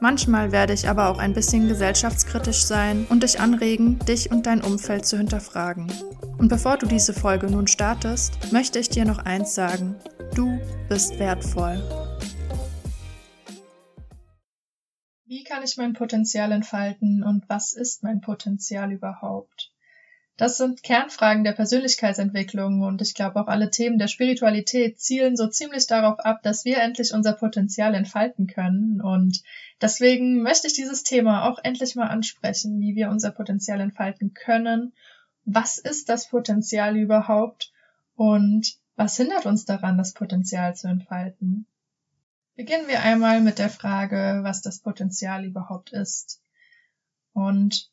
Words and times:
Manchmal 0.00 0.52
werde 0.52 0.74
ich 0.74 0.88
aber 0.88 1.08
auch 1.08 1.18
ein 1.18 1.32
bisschen 1.32 1.68
gesellschaftskritisch 1.68 2.64
sein 2.64 3.06
und 3.08 3.22
dich 3.22 3.40
anregen, 3.40 3.98
dich 4.00 4.30
und 4.30 4.46
dein 4.46 4.62
Umfeld 4.62 5.06
zu 5.06 5.16
hinterfragen. 5.16 5.90
Und 6.38 6.48
bevor 6.48 6.76
du 6.76 6.86
diese 6.86 7.14
Folge 7.14 7.50
nun 7.50 7.66
startest, 7.66 8.52
möchte 8.52 8.78
ich 8.78 8.90
dir 8.90 9.06
noch 9.06 9.18
eins 9.18 9.54
sagen. 9.54 9.96
Du 10.34 10.58
bist 10.88 11.18
wertvoll. 11.18 11.82
Wie 15.24 15.44
kann 15.44 15.62
ich 15.62 15.76
mein 15.76 15.94
Potenzial 15.94 16.52
entfalten 16.52 17.24
und 17.24 17.48
was 17.48 17.72
ist 17.72 18.02
mein 18.02 18.20
Potenzial 18.20 18.92
überhaupt? 18.92 19.72
Das 20.38 20.58
sind 20.58 20.82
Kernfragen 20.82 21.44
der 21.44 21.52
Persönlichkeitsentwicklung 21.52 22.82
und 22.82 23.00
ich 23.00 23.14
glaube 23.14 23.40
auch 23.40 23.46
alle 23.46 23.70
Themen 23.70 23.98
der 23.98 24.08
Spiritualität 24.08 25.00
zielen 25.00 25.34
so 25.34 25.46
ziemlich 25.48 25.86
darauf 25.86 26.18
ab, 26.20 26.42
dass 26.42 26.66
wir 26.66 26.78
endlich 26.78 27.14
unser 27.14 27.32
Potenzial 27.32 27.94
entfalten 27.94 28.46
können 28.46 29.00
und 29.00 29.42
deswegen 29.80 30.42
möchte 30.42 30.66
ich 30.66 30.74
dieses 30.74 31.04
Thema 31.04 31.48
auch 31.48 31.58
endlich 31.62 31.94
mal 31.94 32.08
ansprechen, 32.08 32.80
wie 32.80 32.94
wir 32.94 33.08
unser 33.08 33.30
Potenzial 33.30 33.80
entfalten 33.80 34.34
können. 34.34 34.92
Was 35.46 35.78
ist 35.78 36.10
das 36.10 36.28
Potenzial 36.28 36.96
überhaupt 36.98 37.72
und 38.14 38.76
was 38.94 39.16
hindert 39.16 39.46
uns 39.46 39.64
daran, 39.64 39.96
das 39.96 40.12
Potenzial 40.12 40.74
zu 40.76 40.88
entfalten? 40.88 41.66
Beginnen 42.56 42.88
wir 42.88 43.02
einmal 43.02 43.40
mit 43.40 43.58
der 43.58 43.70
Frage, 43.70 44.40
was 44.42 44.60
das 44.60 44.80
Potenzial 44.80 45.44
überhaupt 45.44 45.92
ist. 45.92 46.40
Und 47.32 47.90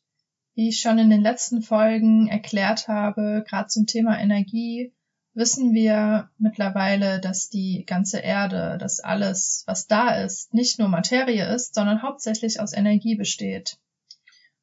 wie 0.54 0.68
ich 0.68 0.80
schon 0.80 0.98
in 0.98 1.10
den 1.10 1.20
letzten 1.20 1.62
Folgen 1.62 2.28
erklärt 2.28 2.88
habe, 2.88 3.44
gerade 3.48 3.68
zum 3.68 3.86
Thema 3.86 4.18
Energie, 4.18 4.92
wissen 5.34 5.74
wir 5.74 6.30
mittlerweile, 6.38 7.20
dass 7.20 7.48
die 7.48 7.84
ganze 7.86 8.20
Erde, 8.20 8.78
dass 8.78 9.00
alles, 9.00 9.64
was 9.66 9.88
da 9.88 10.22
ist, 10.22 10.54
nicht 10.54 10.78
nur 10.78 10.88
Materie 10.88 11.52
ist, 11.52 11.74
sondern 11.74 12.02
hauptsächlich 12.02 12.60
aus 12.60 12.72
Energie 12.72 13.16
besteht. 13.16 13.78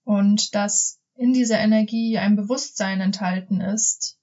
Und 0.03 0.56
dass 0.56 1.00
in 1.16 1.34
dieser 1.34 1.59
Energie 1.59 2.17
ein 2.17 2.36
Bewusstsein 2.36 3.02
enthalten 3.02 3.59
ist, 3.59 4.17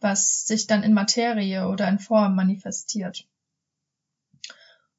was 0.00 0.46
sich 0.46 0.66
dann 0.66 0.82
in 0.82 0.94
Materie 0.94 1.68
oder 1.68 1.86
in 1.88 1.98
Form 1.98 2.34
manifestiert. 2.34 3.28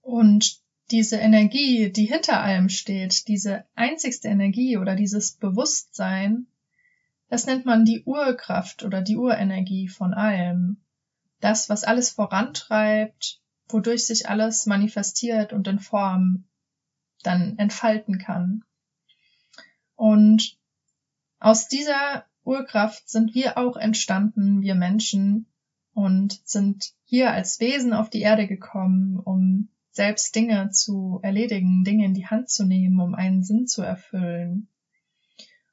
Und 0.02 0.62
diese 0.92 1.18
Energie, 1.18 1.92
die 1.92 2.06
hinter 2.06 2.42
allem 2.42 2.70
steht, 2.70 3.28
diese 3.28 3.66
einzigste 3.76 4.28
Energie 4.28 4.78
oder 4.78 4.96
dieses 4.96 5.34
Bewusstsein, 5.34 6.48
das 7.30 7.46
nennt 7.46 7.66
man 7.66 7.86
die 7.86 8.04
Urkraft 8.04 8.84
oder 8.84 9.02
die 9.02 9.18
Urenergie 9.18 9.88
von 9.88 10.14
allem. 10.14 10.78
Das, 11.40 11.70
was 11.70 11.84
alles 11.84 12.10
vorantreibt, 12.10 13.40
wodurch 13.68 14.08
sich 14.08 14.28
alles 14.28 14.66
manifestiert 14.66 15.54
und 15.54 15.68
in 15.68 15.80
Form 15.80 16.46
dann 17.22 17.58
entfalten 17.60 18.18
kann. 18.18 18.64
Und 19.96 20.58
aus 21.40 21.68
dieser 21.68 22.26
Urkraft 22.44 23.10
sind 23.10 23.36
wir 23.36 23.58
auch 23.58 23.78
entstanden, 23.78 24.62
wir 24.62 24.76
Menschen, 24.76 25.46
und 25.94 26.40
sind 26.48 26.94
hier 27.04 27.32
als 27.32 27.60
Wesen 27.60 27.94
auf 27.94 28.10
die 28.10 28.22
Erde 28.22 28.48
gekommen, 28.48 29.20
um 29.20 29.70
selbst 29.92 30.36
Dinge 30.36 30.70
zu 30.70 31.20
erledigen, 31.24 31.84
Dinge 31.84 32.06
in 32.06 32.14
die 32.14 32.28
Hand 32.28 32.50
zu 32.50 32.66
nehmen, 32.66 33.00
um 33.00 33.16
einen 33.16 33.44
Sinn 33.44 33.68
zu 33.68 33.82
erfüllen. 33.82 34.70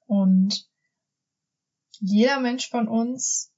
Und 0.07 0.69
jeder 1.99 2.41
Mensch 2.41 2.69
von 2.69 2.89
uns 2.89 3.53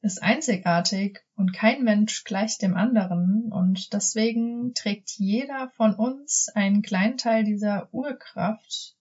ist 0.00 0.22
einzigartig 0.22 1.20
und 1.36 1.52
kein 1.52 1.84
Mensch 1.84 2.24
gleicht 2.24 2.62
dem 2.62 2.74
anderen 2.74 3.52
und 3.52 3.92
deswegen 3.92 4.74
trägt 4.74 5.10
jeder 5.16 5.70
von 5.76 5.94
uns 5.94 6.48
einen 6.54 6.82
kleinen 6.82 7.18
Teil 7.18 7.44
dieser 7.44 7.88
Urkraft 7.94 8.96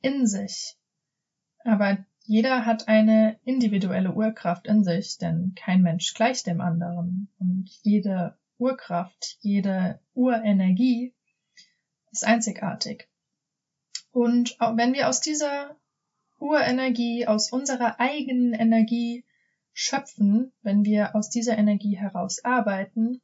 in 0.00 0.26
sich. 0.26 0.76
Aber 1.64 2.04
jeder 2.24 2.66
hat 2.66 2.88
eine 2.88 3.38
individuelle 3.44 4.12
Urkraft 4.12 4.66
in 4.66 4.82
sich, 4.82 5.18
denn 5.18 5.54
kein 5.54 5.82
Mensch 5.82 6.12
gleicht 6.14 6.46
dem 6.46 6.60
anderen 6.60 7.28
und 7.38 7.70
jede 7.82 8.36
Urkraft, 8.62 9.38
jede 9.40 9.98
Urenergie 10.14 11.12
ist 12.12 12.24
einzigartig. 12.24 13.08
Und 14.12 14.56
wenn 14.60 14.92
wir 14.92 15.08
aus 15.08 15.20
dieser 15.20 15.76
Urenergie, 16.38 17.26
aus 17.26 17.50
unserer 17.50 17.98
eigenen 17.98 18.52
Energie 18.52 19.24
schöpfen, 19.72 20.52
wenn 20.62 20.84
wir 20.84 21.16
aus 21.16 21.28
dieser 21.28 21.58
Energie 21.58 21.96
heraus 21.96 22.44
arbeiten, 22.44 23.20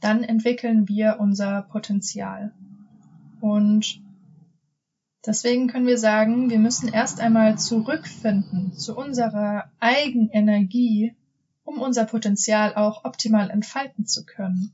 dann 0.00 0.24
entwickeln 0.24 0.88
wir 0.88 1.18
unser 1.20 1.62
Potenzial. 1.62 2.52
Und 3.40 4.02
deswegen 5.24 5.68
können 5.68 5.86
wir 5.86 5.98
sagen, 5.98 6.50
wir 6.50 6.58
müssen 6.58 6.88
erst 6.92 7.20
einmal 7.20 7.58
zurückfinden 7.58 8.72
zu 8.72 8.96
unserer 8.96 9.70
eigenen 9.78 10.30
Energie, 10.30 11.14
um 11.68 11.82
unser 11.82 12.06
Potenzial 12.06 12.74
auch 12.74 13.04
optimal 13.04 13.50
entfalten 13.50 14.06
zu 14.06 14.24
können. 14.24 14.72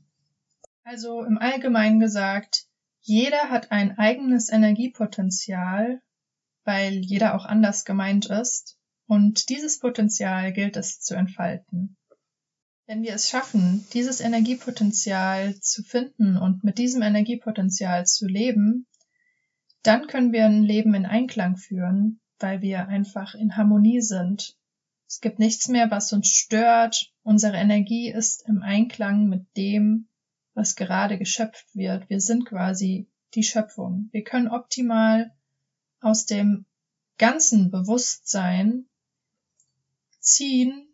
Also 0.85 1.25
im 1.25 1.37
Allgemeinen 1.37 1.99
gesagt, 1.99 2.67
jeder 3.01 3.49
hat 3.49 3.73
ein 3.73 3.97
eigenes 3.97 4.49
Energiepotenzial, 4.49 6.01
weil 6.63 6.93
jeder 6.93 7.35
auch 7.35 7.43
anders 7.43 7.83
gemeint 7.83 8.27
ist, 8.27 8.77
und 9.07 9.49
dieses 9.49 9.79
Potenzial 9.79 10.53
gilt 10.53 10.77
es 10.77 11.01
zu 11.01 11.15
entfalten. 11.15 11.97
Wenn 12.87 13.03
wir 13.03 13.13
es 13.13 13.29
schaffen, 13.29 13.85
dieses 13.91 14.21
Energiepotenzial 14.21 15.59
zu 15.59 15.83
finden 15.83 16.37
und 16.37 16.63
mit 16.63 16.77
diesem 16.77 17.01
Energiepotenzial 17.01 18.05
zu 18.05 18.25
leben, 18.25 18.87
dann 19.83 20.07
können 20.07 20.31
wir 20.31 20.45
ein 20.45 20.63
Leben 20.63 20.93
in 20.93 21.05
Einklang 21.05 21.57
führen, 21.57 22.21
weil 22.39 22.61
wir 22.61 22.87
einfach 22.87 23.35
in 23.35 23.57
Harmonie 23.57 23.99
sind 23.99 24.55
es 25.07 25.21
gibt 25.21 25.39
nichts 25.39 25.67
mehr, 25.67 25.91
was 25.91 26.13
uns 26.13 26.29
stört. 26.29 27.13
Unsere 27.23 27.57
Energie 27.57 28.11
ist 28.11 28.47
im 28.47 28.61
Einklang 28.61 29.27
mit 29.27 29.45
dem, 29.55 30.07
was 30.53 30.75
gerade 30.75 31.17
geschöpft 31.17 31.67
wird. 31.73 32.09
Wir 32.09 32.19
sind 32.19 32.45
quasi 32.45 33.07
die 33.33 33.43
Schöpfung. 33.43 34.09
Wir 34.11 34.23
können 34.23 34.47
optimal 34.47 35.31
aus 35.99 36.25
dem 36.25 36.65
ganzen 37.17 37.71
Bewusstsein 37.71 38.87
ziehen 40.19 40.87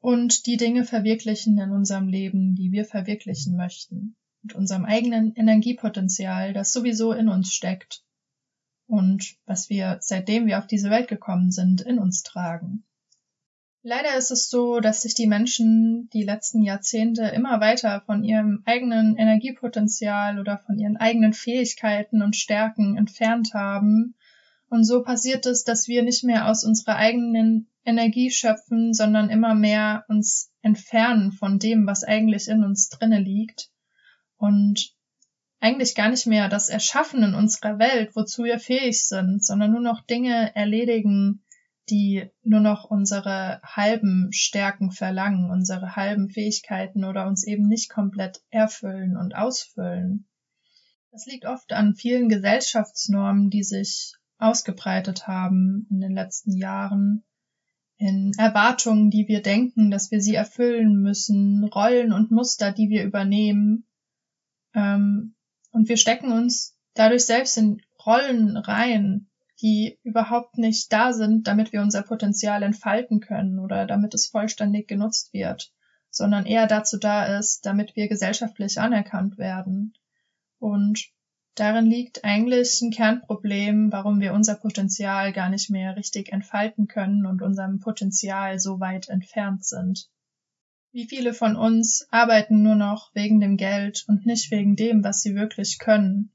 und 0.00 0.46
die 0.46 0.56
Dinge 0.56 0.84
verwirklichen 0.84 1.58
in 1.58 1.70
unserem 1.70 2.08
Leben, 2.08 2.54
die 2.54 2.72
wir 2.72 2.84
verwirklichen 2.84 3.56
möchten. 3.56 4.16
Mit 4.42 4.54
unserem 4.54 4.84
eigenen 4.84 5.34
Energiepotenzial, 5.34 6.52
das 6.52 6.72
sowieso 6.72 7.12
in 7.12 7.28
uns 7.28 7.52
steckt 7.52 8.04
und 8.86 9.36
was 9.46 9.68
wir, 9.68 9.98
seitdem 10.00 10.46
wir 10.46 10.58
auf 10.58 10.66
diese 10.66 10.90
Welt 10.90 11.08
gekommen 11.08 11.50
sind, 11.50 11.80
in 11.80 11.98
uns 11.98 12.22
tragen. 12.22 12.84
Leider 13.88 14.16
ist 14.16 14.32
es 14.32 14.50
so, 14.50 14.80
dass 14.80 15.02
sich 15.02 15.14
die 15.14 15.28
Menschen 15.28 16.10
die 16.12 16.24
letzten 16.24 16.60
Jahrzehnte 16.60 17.22
immer 17.26 17.60
weiter 17.60 18.02
von 18.04 18.24
ihrem 18.24 18.64
eigenen 18.64 19.16
Energiepotenzial 19.16 20.40
oder 20.40 20.58
von 20.58 20.76
ihren 20.76 20.96
eigenen 20.96 21.32
Fähigkeiten 21.32 22.20
und 22.20 22.34
Stärken 22.34 22.96
entfernt 22.96 23.54
haben. 23.54 24.16
Und 24.68 24.82
so 24.82 25.04
passiert 25.04 25.46
es, 25.46 25.62
dass 25.62 25.86
wir 25.86 26.02
nicht 26.02 26.24
mehr 26.24 26.48
aus 26.48 26.64
unserer 26.64 26.96
eigenen 26.96 27.68
Energie 27.84 28.32
schöpfen, 28.32 28.92
sondern 28.92 29.30
immer 29.30 29.54
mehr 29.54 30.04
uns 30.08 30.50
entfernen 30.62 31.30
von 31.30 31.60
dem, 31.60 31.86
was 31.86 32.02
eigentlich 32.02 32.48
in 32.48 32.64
uns 32.64 32.88
drinne 32.88 33.20
liegt. 33.20 33.70
Und 34.36 34.96
eigentlich 35.60 35.94
gar 35.94 36.08
nicht 36.08 36.26
mehr 36.26 36.48
das 36.48 36.70
Erschaffen 36.70 37.22
in 37.22 37.34
unserer 37.34 37.78
Welt, 37.78 38.16
wozu 38.16 38.42
wir 38.42 38.58
fähig 38.58 39.06
sind, 39.06 39.44
sondern 39.44 39.70
nur 39.70 39.80
noch 39.80 40.04
Dinge 40.04 40.56
erledigen, 40.56 41.44
die 41.88 42.30
nur 42.42 42.60
noch 42.60 42.84
unsere 42.84 43.60
halben 43.62 44.28
Stärken 44.32 44.90
verlangen, 44.90 45.50
unsere 45.50 45.96
halben 45.96 46.30
Fähigkeiten 46.30 47.04
oder 47.04 47.26
uns 47.26 47.46
eben 47.46 47.68
nicht 47.68 47.90
komplett 47.90 48.42
erfüllen 48.50 49.16
und 49.16 49.34
ausfüllen. 49.34 50.28
Das 51.12 51.26
liegt 51.26 51.46
oft 51.46 51.72
an 51.72 51.94
vielen 51.94 52.28
Gesellschaftsnormen, 52.28 53.50
die 53.50 53.62
sich 53.62 54.12
ausgebreitet 54.38 55.26
haben 55.26 55.86
in 55.90 56.00
den 56.00 56.12
letzten 56.12 56.52
Jahren, 56.56 57.24
in 57.98 58.32
Erwartungen, 58.36 59.10
die 59.10 59.26
wir 59.28 59.40
denken, 59.40 59.90
dass 59.90 60.10
wir 60.10 60.20
sie 60.20 60.34
erfüllen 60.34 61.00
müssen, 61.00 61.64
Rollen 61.64 62.12
und 62.12 62.30
Muster, 62.30 62.72
die 62.72 62.90
wir 62.90 63.04
übernehmen. 63.04 63.86
Ähm, 64.74 65.34
und 65.70 65.88
wir 65.88 65.96
stecken 65.96 66.32
uns 66.32 66.78
dadurch 66.92 67.24
selbst 67.24 67.56
in 67.56 67.80
Rollen 68.04 68.56
rein, 68.56 69.30
die 69.60 69.98
überhaupt 70.02 70.58
nicht 70.58 70.92
da 70.92 71.12
sind, 71.12 71.46
damit 71.46 71.72
wir 71.72 71.80
unser 71.80 72.02
Potenzial 72.02 72.62
entfalten 72.62 73.20
können 73.20 73.58
oder 73.58 73.86
damit 73.86 74.14
es 74.14 74.26
vollständig 74.26 74.86
genutzt 74.86 75.32
wird, 75.32 75.72
sondern 76.10 76.46
eher 76.46 76.66
dazu 76.66 76.98
da 76.98 77.38
ist, 77.38 77.64
damit 77.64 77.96
wir 77.96 78.08
gesellschaftlich 78.08 78.78
anerkannt 78.78 79.38
werden. 79.38 79.94
Und 80.58 81.08
darin 81.54 81.86
liegt 81.86 82.24
eigentlich 82.24 82.80
ein 82.82 82.90
Kernproblem, 82.90 83.92
warum 83.92 84.20
wir 84.20 84.34
unser 84.34 84.56
Potenzial 84.56 85.32
gar 85.32 85.48
nicht 85.48 85.70
mehr 85.70 85.96
richtig 85.96 86.32
entfalten 86.32 86.86
können 86.86 87.24
und 87.24 87.40
unserem 87.40 87.80
Potenzial 87.80 88.58
so 88.58 88.78
weit 88.80 89.08
entfernt 89.08 89.64
sind. 89.64 90.10
Wie 90.92 91.06
viele 91.06 91.34
von 91.34 91.56
uns 91.56 92.06
arbeiten 92.10 92.62
nur 92.62 92.74
noch 92.74 93.14
wegen 93.14 93.40
dem 93.40 93.56
Geld 93.56 94.04
und 94.06 94.26
nicht 94.26 94.50
wegen 94.50 94.76
dem, 94.76 95.04
was 95.04 95.20
sie 95.20 95.34
wirklich 95.34 95.78
können 95.78 96.32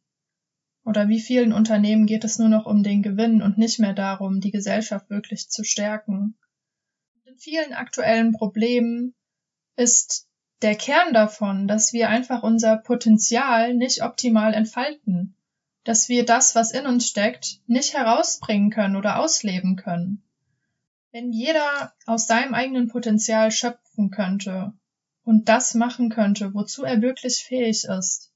oder 0.84 1.08
wie 1.08 1.20
vielen 1.20 1.54
Unternehmen 1.54 2.06
geht 2.06 2.24
es 2.24 2.40
nur 2.40 2.50
noch 2.50 2.66
um 2.66 2.84
den 2.84 3.04
Gewinn 3.04 3.42
und 3.42 3.58
nicht 3.58 3.80
mehr 3.80 3.94
darum, 3.94 4.40
die 4.42 4.52
Gesellschaft 4.52 5.10
wirklich 5.10 5.50
zu 5.50 5.64
stärken? 5.64 6.36
In 7.26 7.38
vielen 7.38 7.74
aktuellen 7.74 8.34
Problemen 8.34 9.14
ist 9.76 10.28
der 10.62 10.76
Kern 10.76 11.14
davon, 11.14 11.68
dass 11.68 11.94
wir 11.94 12.10
einfach 12.10 12.44
unser 12.44 12.78
Potenzial 12.78 13.74
nicht 13.74 14.04
optimal 14.04 14.54
entfalten, 14.54 15.36
dass 15.84 16.10
wir 16.10 16.26
das, 16.26 16.56
was 16.56 16.72
in 16.72 16.86
uns 16.86 17.08
steckt, 17.08 17.60
nicht 17.68 17.94
herausbringen 17.94 18.70
können 18.70 18.96
oder 18.96 19.20
ausleben 19.20 19.76
können. 19.76 20.24
Wenn 21.12 21.32
jeder 21.32 21.94
aus 22.06 22.28
seinem 22.28 22.54
eigenen 22.54 22.88
Potenzial 22.88 23.52
schöpfen 23.52 24.12
könnte 24.12 24.74
und 25.24 25.50
das 25.50 25.74
machen 25.74 26.10
könnte, 26.10 26.54
wozu 26.54 26.84
er 26.84 27.02
wirklich 27.02 27.44
fähig 27.44 27.86
ist, 27.86 28.31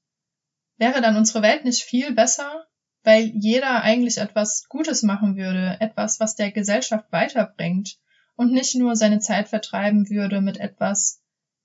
wäre 0.78 1.00
dann 1.00 1.16
unsere 1.16 1.42
Welt 1.42 1.64
nicht 1.64 1.82
viel 1.82 2.12
besser, 2.12 2.66
weil 3.02 3.32
jeder 3.34 3.82
eigentlich 3.82 4.18
etwas 4.18 4.66
Gutes 4.68 5.02
machen 5.02 5.36
würde, 5.36 5.76
etwas, 5.80 6.20
was 6.20 6.34
der 6.34 6.50
Gesellschaft 6.50 7.10
weiterbringt 7.12 7.98
und 8.34 8.52
nicht 8.52 8.74
nur 8.74 8.96
seine 8.96 9.20
Zeit 9.20 9.48
vertreiben 9.48 10.10
würde 10.10 10.40
mit 10.40 10.58
etwas, 10.58 11.22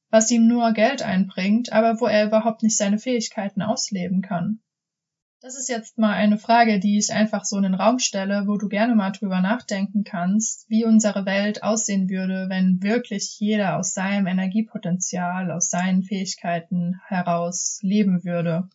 was 0.10 0.30
ihm 0.30 0.48
nur 0.48 0.74
Geld 0.74 1.02
einbringt, 1.02 1.74
aber 1.74 2.00
wo 2.00 2.06
er 2.08 2.26
überhaupt 2.26 2.64
nicht 2.64 2.78
seine 2.78 3.00
Fähigkeiten 3.00 3.62
ausleben 3.62 4.22
kann. 4.22 4.62
Das 5.44 5.58
ist 5.58 5.70
jetzt 5.70 5.98
mal 5.98 6.14
eine 6.14 6.38
Frage, 6.38 6.80
die 6.80 7.00
ich 7.00 7.12
einfach 7.12 7.46
so 7.46 7.58
in 7.58 7.64
den 7.64 7.74
Raum 7.74 7.98
stelle, 7.98 8.44
wo 8.46 8.58
du 8.58 8.68
gerne 8.68 8.94
mal 8.94 9.10
drüber 9.10 9.42
nachdenken 9.42 10.04
kannst, 10.04 10.70
wie 10.70 10.86
unsere 10.86 11.26
Welt 11.26 11.64
aussehen 11.64 12.12
würde, 12.12 12.46
wenn 12.50 12.84
wirklich 12.84 13.38
jeder 13.40 13.78
aus 13.78 13.96
seinem 13.96 14.28
Energiepotenzial, 14.28 15.50
aus 15.50 15.72
seinen 15.72 16.04
Fähigkeiten 16.04 17.02
heraus 17.08 17.80
leben 17.82 18.24
würde. 18.24 18.70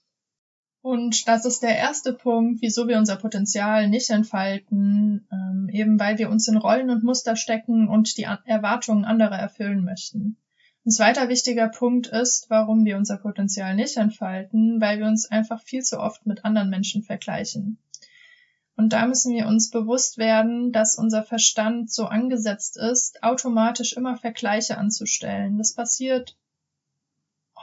Und 0.87 1.27
das 1.27 1.45
ist 1.45 1.65
der 1.65 1.77
erste 1.77 2.13
Punkt, 2.13 2.63
wieso 2.63 2.87
wir 2.87 2.97
unser 2.97 3.17
Potenzial 3.17 3.89
nicht 3.89 4.09
entfalten, 4.09 5.27
ähm, 5.33 5.69
eben 5.73 5.99
weil 5.99 6.17
wir 6.19 6.31
uns 6.31 6.47
in 6.47 6.57
Rollen 6.57 6.91
und 6.91 7.03
Muster 7.03 7.35
stecken 7.35 7.89
und 7.89 8.17
die 8.17 8.23
Erwartungen 8.45 9.05
anderer 9.05 9.35
erfüllen 9.35 9.83
möchten. 9.83 10.37
Ein 10.87 10.93
zweiter 10.93 11.29
wichtiger 11.29 11.67
Punkt 11.67 12.07
ist, 12.07 12.51
warum 12.51 12.85
wir 12.85 12.97
unser 12.99 13.17
Potenzial 13.17 13.75
nicht 13.75 13.97
entfalten, 13.97 14.81
weil 14.81 15.01
wir 15.01 15.07
uns 15.07 15.29
einfach 15.29 15.61
viel 15.61 15.83
zu 15.83 15.99
oft 15.99 16.25
mit 16.25 16.45
anderen 16.45 16.71
Menschen 16.71 17.03
vergleichen. 17.03 17.79
Und 18.77 18.93
da 18.93 19.09
müssen 19.09 19.35
wir 19.35 19.49
uns 19.49 19.71
bewusst 19.71 20.19
werden, 20.19 20.71
dass 20.71 20.99
unser 20.99 21.25
Verstand 21.25 21.91
so 21.91 22.05
angesetzt 22.05 22.77
ist, 22.77 23.25
automatisch 23.25 23.95
immer 23.95 24.19
Vergleiche 24.19 24.79
anzustellen. 24.79 25.59
Das 25.59 25.75
passiert 25.75 26.37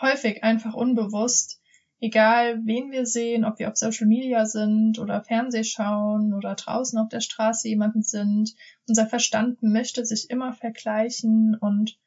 häufig 0.02 0.44
einfach 0.44 0.74
unbewusst 0.74 1.62
egal 2.04 2.60
wen 2.66 2.92
wir 2.92 3.06
sehen, 3.06 3.46
ob 3.46 3.60
wir 3.60 3.70
auf 3.70 3.78
Social 3.78 4.08
Media 4.08 4.46
sind 4.46 5.00
oder 5.00 5.24
Fernseh 5.24 5.64
schauen 5.64 6.34
oder 6.34 6.54
draußen 6.54 7.00
auf 7.00 7.08
der 7.08 7.22
Straße 7.22 7.70
jemanden 7.70 8.04
sind, 8.04 8.54
unser 8.90 9.08
Verstand 9.08 9.64
möchte 9.64 10.06
sich 10.06 10.30
immer 10.30 10.52
vergleichen 10.52 11.56
und 11.58 11.98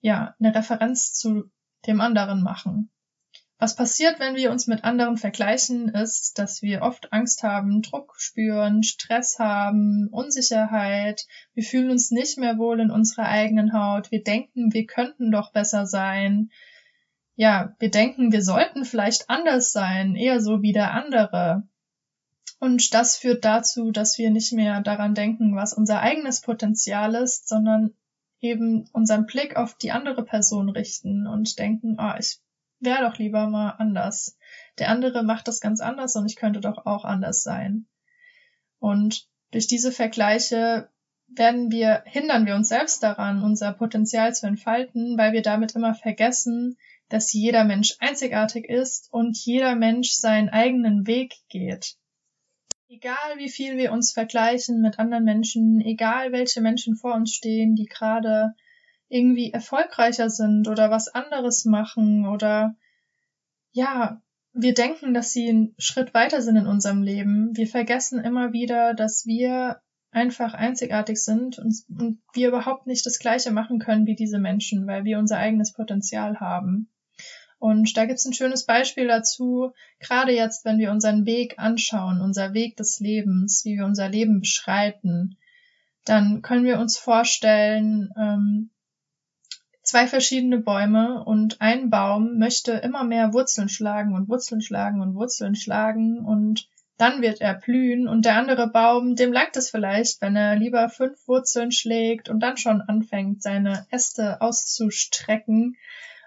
ja, 0.00 0.36
eine 0.38 0.54
Referenz 0.54 1.14
zu 1.14 1.50
dem 1.84 2.00
anderen 2.00 2.44
machen. 2.44 2.90
Was 3.58 3.74
passiert, 3.74 4.20
wenn 4.20 4.36
wir 4.36 4.52
uns 4.52 4.68
mit 4.68 4.84
anderen 4.84 5.16
vergleichen, 5.16 5.88
ist, 5.88 6.38
dass 6.38 6.62
wir 6.62 6.82
oft 6.82 7.12
Angst 7.12 7.42
haben, 7.42 7.82
Druck 7.82 8.14
spüren, 8.18 8.84
Stress 8.84 9.40
haben, 9.40 10.08
Unsicherheit. 10.12 11.26
Wir 11.54 11.64
fühlen 11.64 11.90
uns 11.90 12.12
nicht 12.12 12.38
mehr 12.38 12.56
wohl 12.58 12.78
in 12.78 12.92
unserer 12.92 13.26
eigenen 13.26 13.72
Haut. 13.72 14.12
Wir 14.12 14.22
denken, 14.22 14.72
wir 14.72 14.86
könnten 14.86 15.32
doch 15.32 15.50
besser 15.50 15.86
sein 15.86 16.50
ja, 17.36 17.74
wir 17.78 17.90
denken, 17.90 18.32
wir 18.32 18.42
sollten 18.42 18.84
vielleicht 18.84 19.28
anders 19.28 19.72
sein, 19.72 20.14
eher 20.14 20.40
so 20.40 20.62
wie 20.62 20.72
der 20.72 20.92
andere. 20.92 21.66
Und 22.60 22.94
das 22.94 23.16
führt 23.16 23.44
dazu, 23.44 23.90
dass 23.90 24.18
wir 24.18 24.30
nicht 24.30 24.52
mehr 24.52 24.80
daran 24.80 25.14
denken, 25.14 25.56
was 25.56 25.74
unser 25.74 26.00
eigenes 26.00 26.40
Potenzial 26.40 27.14
ist, 27.14 27.48
sondern 27.48 27.92
eben 28.40 28.88
unseren 28.92 29.26
Blick 29.26 29.56
auf 29.56 29.74
die 29.74 29.90
andere 29.90 30.24
Person 30.24 30.68
richten 30.68 31.26
und 31.26 31.58
denken, 31.58 31.96
ah, 31.98 32.14
oh, 32.14 32.18
ich 32.18 32.38
wäre 32.80 33.02
doch 33.02 33.18
lieber 33.18 33.48
mal 33.48 33.70
anders. 33.70 34.38
Der 34.78 34.90
andere 34.90 35.22
macht 35.22 35.48
das 35.48 35.60
ganz 35.60 35.80
anders 35.80 36.14
und 36.16 36.26
ich 36.26 36.36
könnte 36.36 36.60
doch 36.60 36.86
auch 36.86 37.04
anders 37.04 37.42
sein. 37.42 37.86
Und 38.78 39.26
durch 39.50 39.66
diese 39.66 39.92
Vergleiche 39.92 40.88
werden 41.28 41.70
wir, 41.70 42.02
hindern 42.06 42.46
wir 42.46 42.54
uns 42.54 42.68
selbst 42.68 43.02
daran, 43.02 43.42
unser 43.42 43.72
Potenzial 43.72 44.34
zu 44.34 44.46
entfalten, 44.46 45.16
weil 45.16 45.32
wir 45.32 45.42
damit 45.42 45.74
immer 45.74 45.94
vergessen, 45.94 46.76
dass 47.08 47.32
jeder 47.32 47.64
Mensch 47.64 47.96
einzigartig 48.00 48.68
ist 48.68 49.12
und 49.12 49.36
jeder 49.36 49.74
Mensch 49.74 50.10
seinen 50.10 50.48
eigenen 50.48 51.06
Weg 51.06 51.34
geht. 51.48 51.96
Egal 52.88 53.38
wie 53.38 53.48
viel 53.48 53.76
wir 53.76 53.92
uns 53.92 54.12
vergleichen 54.12 54.80
mit 54.80 54.98
anderen 54.98 55.24
Menschen, 55.24 55.80
egal 55.80 56.32
welche 56.32 56.60
Menschen 56.60 56.96
vor 56.96 57.14
uns 57.14 57.32
stehen, 57.32 57.74
die 57.74 57.86
gerade 57.86 58.54
irgendwie 59.08 59.52
erfolgreicher 59.52 60.30
sind 60.30 60.68
oder 60.68 60.90
was 60.90 61.08
anderes 61.08 61.64
machen 61.64 62.26
oder 62.26 62.76
ja, 63.72 64.22
wir 64.52 64.72
denken, 64.72 65.14
dass 65.14 65.32
sie 65.32 65.48
einen 65.48 65.74
Schritt 65.78 66.14
weiter 66.14 66.40
sind 66.40 66.56
in 66.56 66.66
unserem 66.66 67.02
Leben. 67.02 67.56
Wir 67.56 67.66
vergessen 67.66 68.20
immer 68.20 68.52
wieder, 68.52 68.94
dass 68.94 69.26
wir 69.26 69.80
einfach 70.12 70.54
einzigartig 70.54 71.22
sind 71.22 71.58
und, 71.58 71.74
und 71.88 72.22
wir 72.32 72.48
überhaupt 72.48 72.86
nicht 72.86 73.04
das 73.04 73.18
Gleiche 73.18 73.50
machen 73.50 73.80
können 73.80 74.06
wie 74.06 74.14
diese 74.14 74.38
Menschen, 74.38 74.86
weil 74.86 75.04
wir 75.04 75.18
unser 75.18 75.38
eigenes 75.38 75.72
Potenzial 75.72 76.38
haben. 76.38 76.88
Und 77.64 77.96
da 77.96 78.04
gibt's 78.04 78.26
ein 78.26 78.34
schönes 78.34 78.66
Beispiel 78.66 79.06
dazu, 79.06 79.72
gerade 79.98 80.32
jetzt, 80.32 80.66
wenn 80.66 80.76
wir 80.76 80.90
unseren 80.90 81.24
Weg 81.24 81.58
anschauen, 81.58 82.20
unser 82.20 82.52
Weg 82.52 82.76
des 82.76 83.00
Lebens, 83.00 83.64
wie 83.64 83.78
wir 83.78 83.86
unser 83.86 84.10
Leben 84.10 84.40
beschreiten, 84.40 85.38
dann 86.04 86.42
können 86.42 86.66
wir 86.66 86.78
uns 86.78 86.98
vorstellen, 86.98 88.12
ähm, 88.18 88.68
zwei 89.82 90.06
verschiedene 90.06 90.58
Bäume 90.58 91.24
und 91.24 91.62
ein 91.62 91.88
Baum 91.88 92.36
möchte 92.36 92.72
immer 92.72 93.02
mehr 93.02 93.32
Wurzeln 93.32 93.70
schlagen 93.70 94.14
und 94.14 94.28
Wurzeln 94.28 94.60
schlagen 94.60 95.00
und 95.00 95.14
Wurzeln 95.14 95.54
schlagen 95.54 96.18
und 96.18 96.68
dann 96.98 97.22
wird 97.22 97.40
er 97.40 97.54
blühen 97.54 98.08
und 98.08 98.26
der 98.26 98.36
andere 98.36 98.68
Baum, 98.68 99.16
dem 99.16 99.32
langt 99.32 99.56
es 99.56 99.70
vielleicht, 99.70 100.20
wenn 100.20 100.36
er 100.36 100.56
lieber 100.56 100.90
fünf 100.90 101.16
Wurzeln 101.26 101.72
schlägt 101.72 102.28
und 102.28 102.40
dann 102.40 102.58
schon 102.58 102.82
anfängt, 102.82 103.42
seine 103.42 103.86
Äste 103.90 104.42
auszustrecken. 104.42 105.76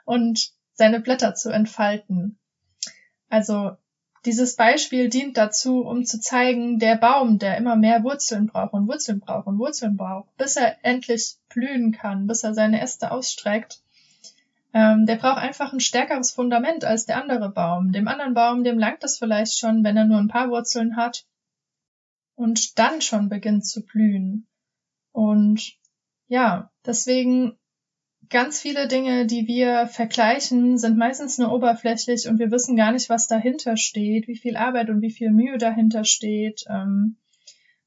Und 0.03 0.56
seine 0.77 1.01
Blätter 1.01 1.35
zu 1.35 1.49
entfalten. 1.49 2.37
Also 3.29 3.71
dieses 4.25 4.55
Beispiel 4.55 5.09
dient 5.09 5.37
dazu, 5.37 5.81
um 5.81 6.05
zu 6.05 6.19
zeigen, 6.19 6.79
der 6.79 6.95
Baum, 6.95 7.39
der 7.39 7.57
immer 7.57 7.75
mehr 7.75 8.03
Wurzeln 8.03 8.47
braucht 8.47 8.73
und 8.73 8.87
Wurzeln 8.87 9.19
braucht 9.19 9.47
und 9.47 9.59
Wurzeln 9.59 9.97
braucht, 9.97 10.35
bis 10.37 10.55
er 10.55 10.77
endlich 10.83 11.37
blühen 11.49 11.91
kann, 11.91 12.27
bis 12.27 12.43
er 12.43 12.53
seine 12.53 12.81
Äste 12.81 13.11
ausstreckt, 13.11 13.81
ähm, 14.73 15.05
der 15.05 15.15
braucht 15.15 15.37
einfach 15.37 15.73
ein 15.73 15.79
stärkeres 15.79 16.31
Fundament 16.31 16.83
als 16.83 17.05
der 17.05 17.17
andere 17.21 17.49
Baum. 17.49 17.91
Dem 17.91 18.07
anderen 18.07 18.33
Baum, 18.33 18.63
dem 18.63 18.77
langt 18.77 19.03
es 19.03 19.17
vielleicht 19.17 19.57
schon, 19.57 19.83
wenn 19.83 19.97
er 19.97 20.05
nur 20.05 20.19
ein 20.19 20.27
paar 20.27 20.49
Wurzeln 20.49 20.95
hat 20.95 21.25
und 22.35 22.77
dann 22.77 23.01
schon 23.01 23.29
beginnt 23.29 23.65
zu 23.65 23.83
blühen. 23.83 24.45
Und 25.11 25.77
ja, 26.27 26.69
deswegen 26.85 27.57
ganz 28.29 28.61
viele 28.61 28.87
Dinge, 28.87 29.25
die 29.25 29.47
wir 29.47 29.87
vergleichen, 29.87 30.77
sind 30.77 30.97
meistens 30.97 31.37
nur 31.37 31.51
oberflächlich 31.51 32.27
und 32.27 32.39
wir 32.39 32.51
wissen 32.51 32.75
gar 32.75 32.91
nicht, 32.91 33.09
was 33.09 33.27
dahinter 33.27 33.77
steht, 33.77 34.27
wie 34.27 34.37
viel 34.37 34.57
Arbeit 34.57 34.89
und 34.89 35.01
wie 35.01 35.11
viel 35.11 35.31
Mühe 35.31 35.57
dahinter 35.57 36.03
steht, 36.03 36.65
ähm, 36.69 37.17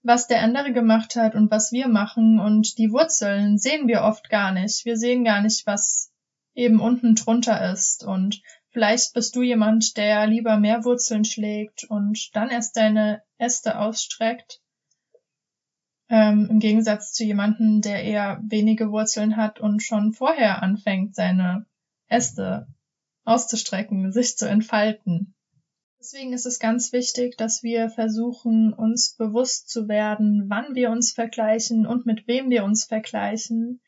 was 0.03 0.27
der 0.27 0.43
andere 0.43 0.73
gemacht 0.73 1.17
hat 1.17 1.35
und 1.35 1.51
was 1.51 1.73
wir 1.73 1.89
machen. 1.89 2.39
Und 2.41 2.79
die 2.79 2.91
Wurzeln 2.91 3.59
sehen 3.59 3.87
wir 3.87 4.03
oft 4.03 4.31
gar 4.31 4.53
nicht. 4.53 4.85
Wir 4.85 4.97
sehen 4.97 5.25
gar 5.25 5.43
nicht, 5.43 5.67
was 5.67 6.11
eben 6.55 6.81
unten 6.81 7.15
drunter 7.15 7.73
ist. 7.73 8.05
Und 8.05 8.41
vielleicht 8.71 9.13
bist 9.13 9.37
du 9.37 9.43
jemand, 9.43 9.97
der 9.97 10.27
lieber 10.27 10.59
mehr 10.59 10.85
Wurzeln 10.85 11.25
schlägt 11.25 11.85
und 11.85 12.31
dann 12.35 12.49
erst 12.49 12.77
deine 12.77 13.23
Äste 13.39 13.79
ausstreckt 13.79 14.61
ähm, 16.11 16.49
Im 16.51 16.59
Gegensatz 16.59 17.13
zu 17.13 17.25
jemandem, 17.25 17.81
der 17.81 18.03
eher 18.03 18.43
wenige 18.43 18.91
Wurzeln 18.91 19.37
hat 19.37 19.61
und 19.61 19.81
schon 19.81 20.13
vorher 20.13 20.61
anfängt, 20.61 21.15
seine 21.15 21.67
Äste 22.09 22.67
auszustrecken, 23.25 24.11
sich 24.11 24.37
zu 24.37 24.49
entfalten. 24.49 25.35
Deswegen 26.01 26.33
ist 26.33 26.47
es 26.47 26.59
ganz 26.59 26.93
wichtig, 26.93 27.37
dass 27.37 27.63
wir 27.63 27.91
versuchen, 27.91 28.73
uns 28.73 29.15
bewusst 29.17 29.69
zu 29.69 29.87
werden, 29.87 30.47
wann 30.49 30.75
wir 30.75 30.91
uns 30.91 31.13
vergleichen 31.13 31.87
und 31.87 32.07
mit 32.07 32.27
wem 32.27 32.51
wir 32.51 32.65
uns 32.65 32.85
vergleichen 32.87 33.81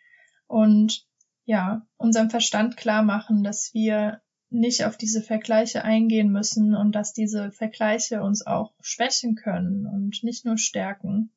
und 0.47 1.07
ja, 1.45 1.87
unserem 1.97 2.31
Verstand 2.31 2.77
klar 2.77 3.03
machen, 3.03 3.43
dass 3.43 3.75
wir 3.75 4.21
nicht 4.49 4.85
auf 4.85 4.97
diese 4.97 5.23
Vergleiche 5.23 5.83
eingehen 5.83 6.31
müssen 6.31 6.77
und 6.77 6.95
dass 6.95 7.15
diese 7.15 7.51
Vergleiche 7.51 8.23
uns 8.23 8.47
auch 8.47 8.75
schwächen 8.81 9.35
können 9.35 9.87
und 9.87 10.23
nicht 10.23 10.45
nur 10.45 10.59
stärken. 10.59 11.33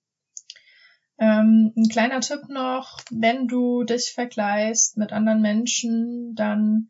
Ähm, 1.17 1.71
ein 1.77 1.87
kleiner 1.87 2.19
Tipp 2.19 2.49
noch, 2.49 2.99
wenn 3.09 3.47
du 3.47 3.83
dich 3.83 4.11
vergleichst 4.13 4.97
mit 4.97 5.13
anderen 5.13 5.41
Menschen, 5.41 6.35
dann 6.35 6.89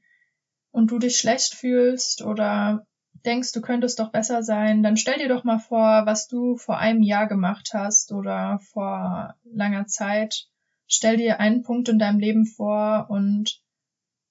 und 0.72 0.92
du 0.92 1.00
dich 1.00 1.18
schlecht 1.18 1.54
fühlst 1.54 2.22
oder 2.22 2.86
denkst, 3.26 3.52
du 3.54 3.62
könntest 3.62 4.00
doch 4.00 4.12
besser 4.12 4.44
sein, 4.44 4.84
dann 4.84 4.98
stell 4.98 5.18
dir 5.20 5.30
doch 5.30 5.44
mal 5.44 5.60
vor, 5.60 6.06
was 6.06 6.28
du 6.28 6.58
vor 6.58 6.78
einem 6.78 7.02
Jahr 7.02 7.28
gemacht 7.28 7.72
hast 7.74 8.12
oder 8.12 8.60
vor 8.60 9.36
langer 9.44 9.88
Zeit. 9.88 10.48
Stell 10.88 11.18
dir 11.18 11.40
einen 11.40 11.64
Punkt 11.64 11.90
in 11.90 11.98
deinem 11.98 12.20
Leben 12.20 12.46
vor 12.46 13.08
und 13.10 13.62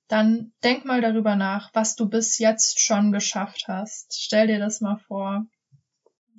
dann 0.08 0.52
denk 0.62 0.84
mal 0.84 1.00
darüber 1.00 1.34
nach, 1.34 1.70
was 1.72 1.96
du 1.96 2.08
bis 2.08 2.38
jetzt 2.38 2.80
schon 2.80 3.10
geschafft 3.10 3.64
hast. 3.68 4.22
Stell 4.22 4.46
dir 4.46 4.58
das 4.58 4.80
mal 4.80 4.98
vor. 4.98 5.46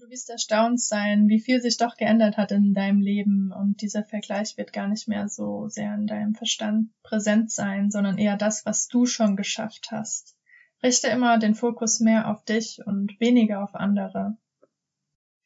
Du 0.05 0.11
wirst 0.11 0.29
erstaunt 0.29 0.79
sein, 0.79 1.29
wie 1.29 1.39
viel 1.39 1.63
sich 1.63 1.77
doch 1.77 1.97
geändert 1.97 2.37
hat 2.37 2.51
in 2.51 2.75
deinem 2.75 3.01
Leben 3.01 3.51
und 3.51 3.81
dieser 3.81 4.03
Vergleich 4.03 4.55
wird 4.55 4.71
gar 4.71 4.87
nicht 4.87 5.07
mehr 5.07 5.27
so 5.29 5.67
sehr 5.67 5.95
in 5.95 6.05
deinem 6.05 6.35
Verstand 6.35 6.91
präsent 7.01 7.51
sein, 7.51 7.89
sondern 7.89 8.19
eher 8.19 8.37
das, 8.37 8.67
was 8.67 8.87
du 8.87 9.07
schon 9.07 9.35
geschafft 9.35 9.87
hast. 9.89 10.37
Richte 10.83 11.07
immer 11.07 11.39
den 11.39 11.55
Fokus 11.55 12.01
mehr 12.01 12.29
auf 12.29 12.43
dich 12.43 12.85
und 12.85 13.19
weniger 13.19 13.63
auf 13.63 13.73
andere. 13.73 14.37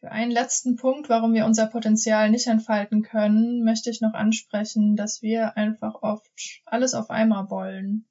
Für 0.02 0.12
einen 0.12 0.32
letzten 0.32 0.76
Punkt, 0.76 1.08
warum 1.08 1.34
wir 1.34 1.46
unser 1.46 1.68
Potenzial 1.68 2.30
nicht 2.30 2.48
entfalten 2.48 3.02
können, 3.02 3.64
möchte 3.64 3.90
ich 3.90 4.02
noch 4.02 4.14
ansprechen, 4.14 4.98
dass 4.98 5.22
wir 5.22 5.56
einfach 5.56 6.02
oft 6.02 6.62
alles 6.66 6.96
auf 6.96 7.10
einmal 7.10 7.50
wollen. 7.50 8.09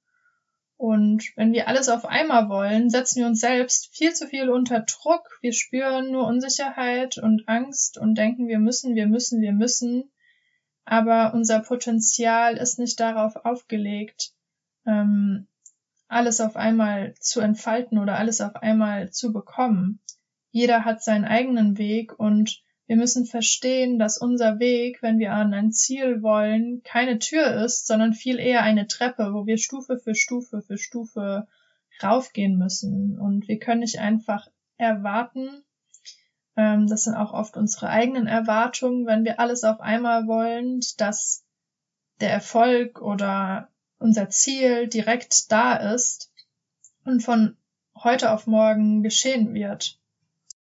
Und 0.78 1.32
wenn 1.34 1.52
wir 1.52 1.66
alles 1.66 1.88
auf 1.88 2.04
einmal 2.04 2.48
wollen, 2.48 2.88
setzen 2.88 3.18
wir 3.20 3.26
uns 3.26 3.40
selbst 3.40 3.94
viel 3.94 4.14
zu 4.14 4.28
viel 4.28 4.48
unter 4.48 4.80
Druck. 4.80 5.38
Wir 5.40 5.52
spüren 5.52 6.12
nur 6.12 6.24
Unsicherheit 6.28 7.18
und 7.18 7.48
Angst 7.48 7.98
und 7.98 8.16
denken, 8.16 8.46
wir 8.46 8.60
müssen, 8.60 8.94
wir 8.94 9.08
müssen, 9.08 9.42
wir 9.42 9.52
müssen. 9.52 10.12
Aber 10.84 11.34
unser 11.34 11.58
Potenzial 11.58 12.56
ist 12.56 12.78
nicht 12.78 13.00
darauf 13.00 13.34
aufgelegt, 13.44 14.30
ähm, 14.86 15.48
alles 16.06 16.40
auf 16.40 16.54
einmal 16.54 17.12
zu 17.18 17.40
entfalten 17.40 17.98
oder 17.98 18.16
alles 18.16 18.40
auf 18.40 18.54
einmal 18.54 19.10
zu 19.10 19.32
bekommen. 19.32 19.98
Jeder 20.52 20.84
hat 20.84 21.02
seinen 21.02 21.24
eigenen 21.24 21.76
Weg 21.76 22.16
und 22.18 22.62
wir 22.88 22.96
müssen 22.96 23.26
verstehen, 23.26 23.98
dass 23.98 24.18
unser 24.18 24.58
Weg, 24.58 25.02
wenn 25.02 25.18
wir 25.18 25.32
an 25.32 25.54
ein 25.54 25.72
Ziel 25.72 26.22
wollen, 26.22 26.82
keine 26.82 27.18
Tür 27.18 27.62
ist, 27.64 27.86
sondern 27.86 28.14
viel 28.14 28.38
eher 28.38 28.62
eine 28.62 28.86
Treppe, 28.86 29.34
wo 29.34 29.46
wir 29.46 29.58
Stufe 29.58 29.98
für 29.98 30.14
Stufe 30.14 30.62
für 30.62 30.78
Stufe 30.78 31.46
raufgehen 32.02 32.56
müssen. 32.56 33.18
Und 33.20 33.46
wir 33.46 33.58
können 33.58 33.80
nicht 33.80 34.00
einfach 34.00 34.48
erwarten, 34.78 35.62
ähm, 36.56 36.88
das 36.88 37.04
sind 37.04 37.14
auch 37.14 37.32
oft 37.34 37.56
unsere 37.56 37.90
eigenen 37.90 38.26
Erwartungen, 38.26 39.06
wenn 39.06 39.24
wir 39.24 39.38
alles 39.38 39.62
auf 39.64 39.80
einmal 39.80 40.26
wollen, 40.26 40.80
dass 40.96 41.44
der 42.20 42.32
Erfolg 42.32 43.00
oder 43.00 43.68
unser 43.98 44.30
Ziel 44.30 44.88
direkt 44.88 45.52
da 45.52 45.76
ist 45.92 46.32
und 47.04 47.22
von 47.22 47.56
heute 47.94 48.32
auf 48.32 48.46
morgen 48.46 49.02
geschehen 49.02 49.52
wird. 49.52 50.00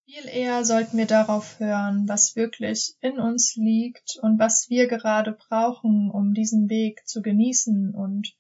Viel 0.08 0.28
eher 0.28 0.64
sollten 0.64 0.98
wir 0.98 1.06
darauf 1.06 1.58
hören, 1.58 2.08
was 2.08 2.36
wirklich 2.36 2.94
in 3.00 3.18
uns 3.18 3.56
liegt 3.56 4.16
und 4.22 4.38
was 4.38 4.70
wir 4.70 4.86
gerade 4.86 5.32
brauchen, 5.32 6.12
um 6.12 6.32
diesen 6.32 6.70
Weg 6.70 7.08
zu 7.08 7.22
genießen 7.22 7.92
und 7.92 8.36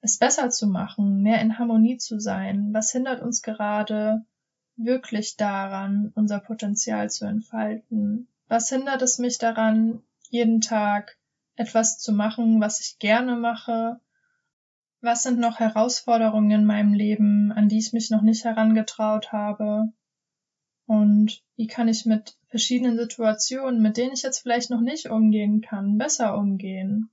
es 0.00 0.18
besser 0.18 0.50
zu 0.50 0.66
machen, 0.66 1.22
mehr 1.22 1.40
in 1.40 1.56
Harmonie 1.56 1.98
zu 1.98 2.18
sein. 2.18 2.74
Was 2.74 2.90
hindert 2.90 3.22
uns 3.22 3.42
gerade 3.42 4.26
wirklich 4.74 5.36
daran, 5.36 6.10
unser 6.16 6.40
Potenzial 6.40 7.08
zu 7.10 7.26
entfalten? 7.26 8.26
Was 8.48 8.68
hindert 8.68 9.02
es 9.02 9.20
mich 9.20 9.38
daran, 9.38 10.02
jeden 10.30 10.60
Tag 10.60 11.16
etwas 11.54 12.00
zu 12.00 12.12
machen, 12.12 12.60
was 12.60 12.80
ich 12.80 12.98
gerne 12.98 13.36
mache? 13.36 14.00
Was 15.00 15.22
sind 15.22 15.38
noch 15.38 15.60
Herausforderungen 15.60 16.50
in 16.50 16.64
meinem 16.64 16.92
Leben, 16.92 17.52
an 17.52 17.68
die 17.68 17.78
ich 17.78 17.92
mich 17.92 18.10
noch 18.10 18.22
nicht 18.22 18.44
herangetraut 18.44 19.30
habe? 19.30 19.92
Und 20.92 21.42
wie 21.56 21.68
kann 21.68 21.88
ich 21.88 22.04
mit 22.04 22.36
verschiedenen 22.48 22.98
Situationen, 22.98 23.80
mit 23.80 23.96
denen 23.96 24.12
ich 24.12 24.20
jetzt 24.20 24.40
vielleicht 24.40 24.68
noch 24.68 24.82
nicht 24.82 25.08
umgehen 25.08 25.62
kann, 25.62 25.96
besser 25.96 26.36
umgehen? 26.36 27.10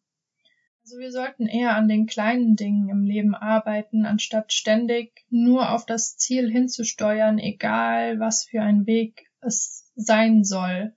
Also 0.83 0.97
wir 0.97 1.13
sollten 1.13 1.47
eher 1.47 1.77
an 1.77 1.87
den 1.87 2.05
kleinen 2.05 2.57
Dingen 2.57 2.89
im 2.89 3.05
Leben 3.05 3.35
arbeiten, 3.35 4.05
anstatt 4.05 4.51
ständig 4.51 5.25
nur 5.29 5.71
auf 5.71 5.85
das 5.85 6.17
Ziel 6.17 6.51
hinzusteuern, 6.51 7.39
egal 7.39 8.19
was 8.19 8.43
für 8.43 8.61
ein 8.61 8.85
Weg 8.85 9.29
es 9.39 9.89
sein 9.95 10.43
soll. 10.43 10.93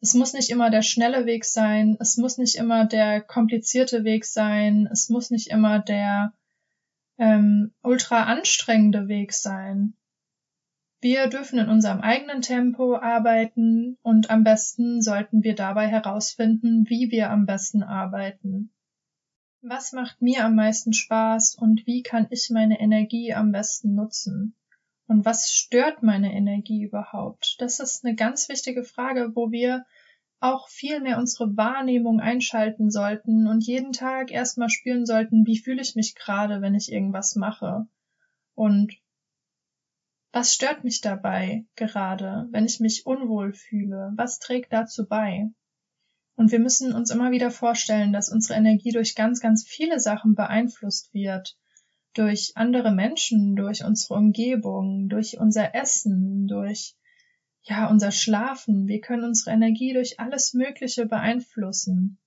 Es 0.00 0.14
muss 0.14 0.32
nicht 0.32 0.50
immer 0.50 0.70
der 0.70 0.82
schnelle 0.82 1.26
Weg 1.26 1.44
sein, 1.44 1.96
es 1.98 2.18
muss 2.18 2.38
nicht 2.38 2.54
immer 2.54 2.84
der 2.84 3.20
komplizierte 3.20 4.04
Weg 4.04 4.26
sein, 4.26 4.88
es 4.92 5.08
muss 5.08 5.32
nicht 5.32 5.48
immer 5.48 5.80
der 5.80 6.32
ähm, 7.18 7.74
ultra 7.82 8.22
anstrengende 8.26 9.08
Weg 9.08 9.32
sein. 9.32 9.96
Wir 11.02 11.26
dürfen 11.26 11.58
in 11.58 11.68
unserem 11.68 12.00
eigenen 12.00 12.42
Tempo 12.42 12.94
arbeiten 12.94 13.98
und 14.02 14.30
am 14.30 14.44
besten 14.44 15.02
sollten 15.02 15.42
wir 15.42 15.56
dabei 15.56 15.88
herausfinden, 15.88 16.88
wie 16.88 17.10
wir 17.10 17.30
am 17.30 17.44
besten 17.44 17.82
arbeiten. 17.82 18.72
Was 19.62 19.92
macht 19.92 20.22
mir 20.22 20.44
am 20.44 20.54
meisten 20.54 20.92
Spaß 20.92 21.56
und 21.56 21.88
wie 21.88 22.04
kann 22.04 22.28
ich 22.30 22.50
meine 22.50 22.78
Energie 22.78 23.34
am 23.34 23.50
besten 23.50 23.96
nutzen? 23.96 24.54
Und 25.08 25.24
was 25.24 25.52
stört 25.52 26.04
meine 26.04 26.32
Energie 26.32 26.84
überhaupt? 26.84 27.56
Das 27.58 27.80
ist 27.80 28.04
eine 28.04 28.14
ganz 28.14 28.48
wichtige 28.48 28.84
Frage, 28.84 29.32
wo 29.34 29.50
wir 29.50 29.84
auch 30.38 30.68
viel 30.68 31.00
mehr 31.00 31.18
unsere 31.18 31.56
Wahrnehmung 31.56 32.20
einschalten 32.20 32.92
sollten 32.92 33.48
und 33.48 33.66
jeden 33.66 33.90
Tag 33.90 34.30
erstmal 34.30 34.70
spüren 34.70 35.04
sollten, 35.04 35.46
wie 35.46 35.58
fühle 35.58 35.82
ich 35.82 35.96
mich 35.96 36.14
gerade, 36.14 36.60
wenn 36.60 36.76
ich 36.76 36.92
irgendwas 36.92 37.34
mache. 37.34 37.88
Und 38.54 39.01
was 40.32 40.54
stört 40.54 40.82
mich 40.84 41.00
dabei 41.00 41.66
gerade, 41.76 42.48
wenn 42.50 42.64
ich 42.64 42.80
mich 42.80 43.06
unwohl 43.06 43.52
fühle? 43.52 44.12
Was 44.16 44.38
trägt 44.38 44.72
dazu 44.72 45.06
bei? 45.06 45.50
Und 46.34 46.50
wir 46.50 46.58
müssen 46.58 46.94
uns 46.94 47.10
immer 47.10 47.30
wieder 47.30 47.50
vorstellen, 47.50 48.12
dass 48.12 48.30
unsere 48.30 48.58
Energie 48.58 48.90
durch 48.90 49.14
ganz, 49.14 49.40
ganz 49.40 49.64
viele 49.68 50.00
Sachen 50.00 50.34
beeinflusst 50.34 51.12
wird 51.12 51.56
durch 52.14 52.52
andere 52.56 52.92
Menschen, 52.92 53.56
durch 53.56 53.84
unsere 53.84 54.14
Umgebung, 54.14 55.08
durch 55.08 55.38
unser 55.38 55.74
Essen, 55.74 56.46
durch 56.46 56.94
ja, 57.62 57.88
unser 57.88 58.10
Schlafen. 58.10 58.86
Wir 58.86 59.00
können 59.00 59.24
unsere 59.24 59.54
Energie 59.54 59.92
durch 59.94 60.18
alles 60.18 60.52
Mögliche 60.52 61.06
beeinflussen. 61.06 62.18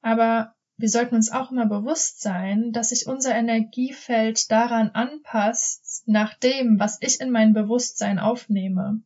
Aber 0.00 0.54
wir 0.78 0.88
sollten 0.88 1.16
uns 1.16 1.32
auch 1.32 1.50
immer 1.50 1.66
bewusst 1.66 2.20
sein, 2.20 2.70
dass 2.70 2.90
sich 2.90 3.08
unser 3.08 3.34
Energiefeld 3.34 4.50
daran 4.50 4.90
anpasst, 4.90 6.04
nach 6.06 6.34
dem, 6.34 6.78
was 6.78 6.98
ich 7.00 7.20
in 7.20 7.32
mein 7.32 7.52
Bewusstsein 7.52 8.20
aufnehme. 8.20 9.02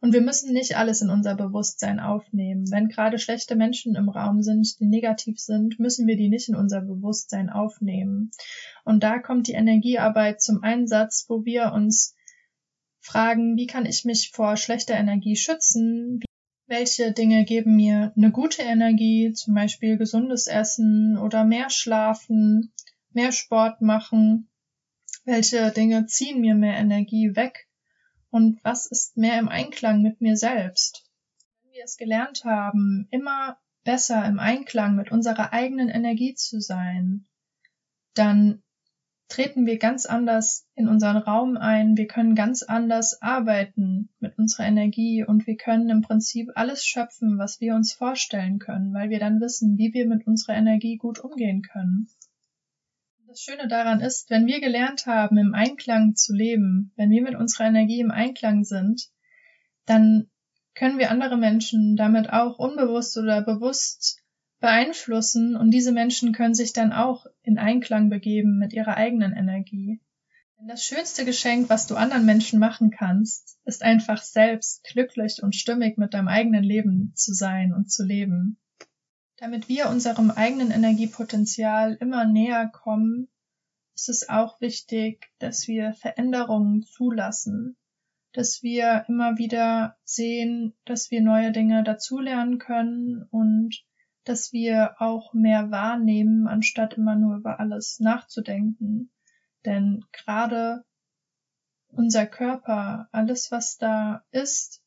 Und 0.00 0.12
wir 0.12 0.20
müssen 0.20 0.52
nicht 0.52 0.76
alles 0.76 1.02
in 1.02 1.10
unser 1.10 1.34
Bewusstsein 1.34 1.98
aufnehmen. 1.98 2.70
Wenn 2.70 2.86
gerade 2.88 3.18
schlechte 3.18 3.56
Menschen 3.56 3.96
im 3.96 4.08
Raum 4.08 4.40
sind, 4.42 4.78
die 4.78 4.86
negativ 4.86 5.40
sind, 5.40 5.80
müssen 5.80 6.06
wir 6.06 6.16
die 6.16 6.28
nicht 6.28 6.48
in 6.48 6.54
unser 6.54 6.80
Bewusstsein 6.80 7.50
aufnehmen. 7.50 8.30
Und 8.84 9.02
da 9.02 9.18
kommt 9.18 9.48
die 9.48 9.54
Energiearbeit 9.54 10.40
zum 10.40 10.62
Einsatz, 10.62 11.26
wo 11.28 11.44
wir 11.44 11.72
uns 11.72 12.14
fragen, 13.00 13.56
wie 13.56 13.66
kann 13.66 13.84
ich 13.84 14.04
mich 14.04 14.30
vor 14.32 14.56
schlechter 14.56 14.94
Energie 14.94 15.34
schützen? 15.34 16.20
Welche 16.66 17.12
Dinge 17.12 17.44
geben 17.44 17.76
mir 17.76 18.12
eine 18.16 18.30
gute 18.30 18.62
Energie, 18.62 19.32
zum 19.32 19.54
Beispiel 19.54 19.96
gesundes 19.96 20.46
Essen 20.46 21.16
oder 21.16 21.44
mehr 21.44 21.70
schlafen, 21.70 22.72
mehr 23.12 23.32
Sport 23.32 23.82
machen? 23.82 24.48
Welche 25.24 25.70
Dinge 25.70 26.06
ziehen 26.06 26.40
mir 26.40 26.54
mehr 26.54 26.76
Energie 26.76 27.36
weg? 27.36 27.66
und 28.36 28.62
was 28.62 28.84
ist 28.84 29.16
mehr 29.16 29.38
im 29.38 29.48
Einklang 29.48 30.02
mit 30.02 30.20
mir 30.20 30.36
selbst. 30.36 31.10
Wenn 31.62 31.72
wir 31.72 31.84
es 31.84 31.96
gelernt 31.96 32.44
haben, 32.44 33.08
immer 33.10 33.58
besser 33.82 34.26
im 34.26 34.38
Einklang 34.38 34.94
mit 34.94 35.10
unserer 35.10 35.54
eigenen 35.54 35.88
Energie 35.88 36.34
zu 36.34 36.60
sein, 36.60 37.26
dann 38.12 38.62
treten 39.28 39.66
wir 39.66 39.78
ganz 39.78 40.06
anders 40.06 40.68
in 40.74 40.88
unseren 40.88 41.16
Raum 41.16 41.56
ein, 41.56 41.96
wir 41.96 42.06
können 42.06 42.34
ganz 42.34 42.62
anders 42.62 43.20
arbeiten 43.20 44.10
mit 44.20 44.38
unserer 44.38 44.66
Energie 44.66 45.24
und 45.24 45.46
wir 45.46 45.56
können 45.56 45.90
im 45.90 46.02
Prinzip 46.02 46.50
alles 46.54 46.86
schöpfen, 46.86 47.38
was 47.38 47.60
wir 47.60 47.74
uns 47.74 47.92
vorstellen 47.92 48.58
können, 48.58 48.94
weil 48.94 49.10
wir 49.10 49.18
dann 49.18 49.40
wissen, 49.40 49.78
wie 49.78 49.92
wir 49.92 50.06
mit 50.06 50.26
unserer 50.26 50.54
Energie 50.54 50.96
gut 50.96 51.18
umgehen 51.18 51.62
können. 51.62 52.08
Das 53.26 53.40
Schöne 53.40 53.68
daran 53.68 54.00
ist, 54.00 54.30
wenn 54.30 54.46
wir 54.46 54.60
gelernt 54.60 55.06
haben, 55.06 55.36
im 55.36 55.54
Einklang 55.54 56.14
zu 56.14 56.32
leben, 56.32 56.92
wenn 56.96 57.10
wir 57.10 57.22
mit 57.22 57.34
unserer 57.34 57.66
Energie 57.66 58.00
im 58.00 58.12
Einklang 58.12 58.64
sind, 58.64 59.10
dann 59.84 60.30
können 60.74 60.98
wir 60.98 61.10
andere 61.10 61.36
Menschen 61.36 61.96
damit 61.96 62.30
auch 62.30 62.58
unbewusst 62.58 63.16
oder 63.18 63.42
bewusst 63.42 64.22
beeinflussen 64.60 65.56
und 65.56 65.70
diese 65.70 65.92
Menschen 65.92 66.32
können 66.32 66.54
sich 66.54 66.72
dann 66.72 66.92
auch 66.92 67.26
in 67.42 67.58
Einklang 67.58 68.08
begeben 68.08 68.58
mit 68.58 68.72
ihrer 68.72 68.96
eigenen 68.96 69.32
Energie. 69.32 70.00
Denn 70.58 70.68
das 70.68 70.84
schönste 70.84 71.24
Geschenk, 71.24 71.68
was 71.68 71.86
du 71.86 71.96
anderen 71.96 72.24
Menschen 72.24 72.58
machen 72.58 72.90
kannst, 72.90 73.58
ist 73.64 73.82
einfach 73.82 74.22
selbst 74.22 74.84
glücklich 74.84 75.42
und 75.42 75.54
stimmig 75.54 75.98
mit 75.98 76.14
deinem 76.14 76.28
eigenen 76.28 76.64
Leben 76.64 77.12
zu 77.14 77.34
sein 77.34 77.74
und 77.74 77.90
zu 77.90 78.04
leben. 78.04 78.58
Damit 79.36 79.68
wir 79.68 79.90
unserem 79.90 80.30
eigenen 80.30 80.70
Energiepotenzial 80.70 81.98
immer 82.00 82.24
näher 82.24 82.68
kommen, 82.68 83.28
ist 83.94 84.08
es 84.08 84.28
auch 84.30 84.60
wichtig, 84.62 85.30
dass 85.38 85.68
wir 85.68 85.92
Veränderungen 85.92 86.82
zulassen, 86.82 87.76
dass 88.32 88.62
wir 88.62 89.04
immer 89.08 89.36
wieder 89.36 89.96
sehen, 90.04 90.74
dass 90.86 91.10
wir 91.10 91.20
neue 91.20 91.52
Dinge 91.52 91.84
dazulernen 91.84 92.58
können 92.58 93.26
und 93.30 93.84
dass 94.28 94.52
wir 94.52 94.96
auch 94.98 95.32
mehr 95.32 95.70
wahrnehmen, 95.70 96.48
anstatt 96.48 96.94
immer 96.94 97.16
nur 97.16 97.36
über 97.36 97.60
alles 97.60 98.00
nachzudenken. 98.00 99.10
Denn 99.64 100.04
gerade 100.12 100.84
unser 101.88 102.26
Körper, 102.26 103.08
alles 103.12 103.50
was 103.50 103.78
da 103.78 104.24
ist, 104.30 104.82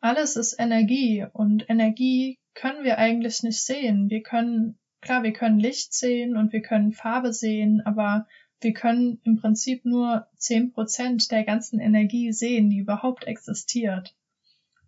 alles 0.00 0.36
ist 0.36 0.58
Energie 0.58 1.24
und 1.32 1.68
Energie 1.70 2.38
können 2.54 2.84
wir 2.84 2.98
eigentlich 2.98 3.42
nicht 3.42 3.62
sehen. 3.62 4.10
Wir 4.10 4.22
können, 4.22 4.78
klar, 5.00 5.22
wir 5.22 5.32
können 5.32 5.58
Licht 5.58 5.94
sehen 5.94 6.36
und 6.36 6.52
wir 6.52 6.60
können 6.60 6.92
Farbe 6.92 7.32
sehen, 7.32 7.80
aber 7.84 8.26
wir 8.60 8.72
können 8.72 9.20
im 9.24 9.36
Prinzip 9.36 9.84
nur 9.84 10.26
zehn 10.36 10.72
Prozent 10.72 11.30
der 11.30 11.44
ganzen 11.44 11.80
Energie 11.80 12.32
sehen, 12.32 12.68
die 12.70 12.78
überhaupt 12.78 13.24
existiert. 13.24 14.14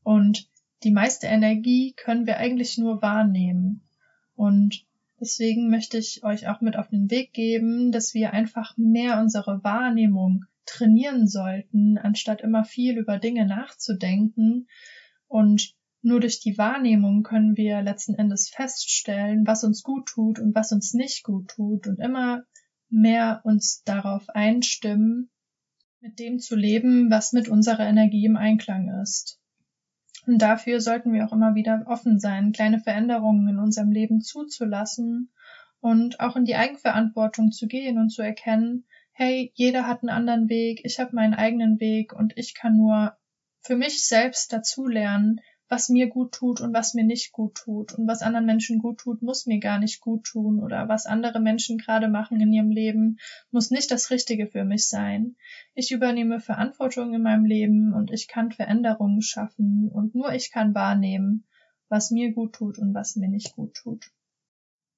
Und 0.02 0.48
die 0.84 0.92
meiste 0.92 1.26
Energie 1.26 1.94
können 1.96 2.26
wir 2.26 2.36
eigentlich 2.36 2.78
nur 2.78 3.02
wahrnehmen. 3.02 3.82
Und 4.34 4.86
deswegen 5.20 5.70
möchte 5.70 5.98
ich 5.98 6.22
euch 6.22 6.48
auch 6.48 6.60
mit 6.60 6.76
auf 6.76 6.88
den 6.88 7.10
Weg 7.10 7.32
geben, 7.32 7.90
dass 7.92 8.14
wir 8.14 8.32
einfach 8.32 8.76
mehr 8.76 9.20
unsere 9.20 9.64
Wahrnehmung 9.64 10.44
trainieren 10.66 11.26
sollten, 11.26 11.98
anstatt 11.98 12.40
immer 12.40 12.64
viel 12.64 12.98
über 12.98 13.18
Dinge 13.18 13.46
nachzudenken 13.46 14.66
und 15.28 15.74
nur 16.02 16.20
durch 16.20 16.38
die 16.38 16.58
Wahrnehmung 16.58 17.22
können 17.22 17.56
wir 17.56 17.80
letzten 17.80 18.14
Endes 18.14 18.50
feststellen, 18.50 19.46
was 19.46 19.64
uns 19.64 19.82
gut 19.82 20.06
tut 20.06 20.38
und 20.38 20.54
was 20.54 20.70
uns 20.70 20.92
nicht 20.92 21.24
gut 21.24 21.48
tut 21.48 21.86
und 21.86 21.98
immer 21.98 22.44
mehr 22.90 23.40
uns 23.44 23.82
darauf 23.84 24.28
einstimmen, 24.28 25.30
mit 26.00 26.18
dem 26.18 26.38
zu 26.40 26.56
leben, 26.56 27.10
was 27.10 27.32
mit 27.32 27.48
unserer 27.48 27.86
Energie 27.88 28.26
im 28.26 28.36
Einklang 28.36 29.00
ist. 29.02 29.40
Und 30.26 30.38
dafür 30.38 30.80
sollten 30.80 31.12
wir 31.12 31.26
auch 31.26 31.32
immer 31.32 31.54
wieder 31.54 31.84
offen 31.86 32.18
sein, 32.18 32.52
kleine 32.52 32.80
Veränderungen 32.80 33.48
in 33.48 33.58
unserem 33.58 33.90
Leben 33.90 34.20
zuzulassen 34.20 35.30
und 35.80 36.20
auch 36.20 36.36
in 36.36 36.44
die 36.44 36.56
Eigenverantwortung 36.56 37.52
zu 37.52 37.66
gehen 37.66 37.98
und 37.98 38.08
zu 38.08 38.22
erkennen, 38.22 38.86
hey, 39.12 39.52
jeder 39.54 39.86
hat 39.86 40.02
einen 40.02 40.10
anderen 40.10 40.48
Weg, 40.48 40.80
ich 40.84 40.98
habe 40.98 41.14
meinen 41.14 41.34
eigenen 41.34 41.78
Weg 41.78 42.12
und 42.12 42.32
ich 42.36 42.54
kann 42.54 42.76
nur 42.76 43.16
für 43.60 43.76
mich 43.76 44.06
selbst 44.06 44.52
dazulernen, 44.52 45.40
was 45.68 45.88
mir 45.88 46.08
gut 46.08 46.32
tut 46.32 46.60
und 46.60 46.74
was 46.74 46.94
mir 46.94 47.04
nicht 47.04 47.32
gut 47.32 47.54
tut. 47.54 47.92
Und 47.92 48.06
was 48.06 48.22
anderen 48.22 48.46
Menschen 48.46 48.78
gut 48.78 48.98
tut, 48.98 49.22
muss 49.22 49.46
mir 49.46 49.58
gar 49.60 49.78
nicht 49.78 50.00
gut 50.00 50.24
tun. 50.24 50.60
Oder 50.60 50.88
was 50.88 51.06
andere 51.06 51.40
Menschen 51.40 51.78
gerade 51.78 52.08
machen 52.08 52.40
in 52.40 52.52
ihrem 52.52 52.70
Leben, 52.70 53.18
muss 53.50 53.70
nicht 53.70 53.90
das 53.90 54.10
Richtige 54.10 54.46
für 54.46 54.64
mich 54.64 54.88
sein. 54.88 55.36
Ich 55.74 55.90
übernehme 55.90 56.40
Verantwortung 56.40 57.14
in 57.14 57.22
meinem 57.22 57.44
Leben 57.44 57.92
und 57.94 58.10
ich 58.10 58.28
kann 58.28 58.52
Veränderungen 58.52 59.22
schaffen 59.22 59.88
und 59.88 60.14
nur 60.14 60.32
ich 60.32 60.50
kann 60.50 60.74
wahrnehmen, 60.74 61.44
was 61.88 62.10
mir 62.10 62.32
gut 62.32 62.54
tut 62.54 62.78
und 62.78 62.94
was 62.94 63.16
mir 63.16 63.28
nicht 63.28 63.54
gut 63.54 63.74
tut. 63.74 64.10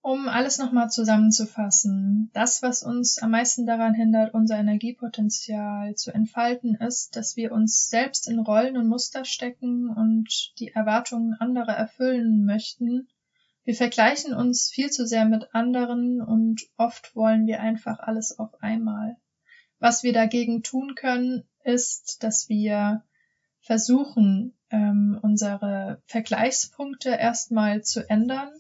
Um 0.07 0.29
alles 0.29 0.59
nochmal 0.59 0.89
zusammenzufassen, 0.89 2.31
das, 2.33 2.63
was 2.63 2.85
uns 2.85 3.19
am 3.19 3.33
meisten 3.33 3.67
daran 3.67 3.93
hindert, 3.93 4.35
unser 4.35 4.57
Energiepotenzial 4.57 5.97
zu 5.97 6.13
entfalten, 6.13 6.77
ist, 6.77 7.17
dass 7.17 7.37
wir 7.37 7.51
uns 7.51 7.89
selbst 7.89 8.29
in 8.29 8.39
Rollen 8.39 8.77
und 8.77 8.87
Muster 8.87 9.25
stecken 9.25 9.89
und 9.91 10.53
die 10.61 10.69
Erwartungen 10.69 11.35
anderer 11.35 11.73
erfüllen 11.73 12.45
möchten. 12.45 13.09
Wir 13.65 13.75
vergleichen 13.75 14.33
uns 14.33 14.71
viel 14.71 14.91
zu 14.91 15.09
sehr 15.09 15.25
mit 15.25 15.53
anderen 15.57 16.23
und 16.23 16.63
oft 16.77 17.17
wollen 17.17 17.49
wir 17.49 17.59
einfach 17.59 17.99
alles 17.99 18.39
auf 18.39 18.63
einmal. 18.63 19.17
Was 19.81 20.05
wir 20.05 20.13
dagegen 20.13 20.63
tun 20.63 20.95
können, 20.95 21.43
ist, 21.65 22.23
dass 22.23 22.49
wir 22.49 23.03
versuchen, 23.59 24.55
ähm, 24.71 25.19
unsere 25.21 26.01
Vergleichspunkte 26.07 27.09
erstmal 27.09 27.83
zu 27.83 28.09
ändern 28.09 28.53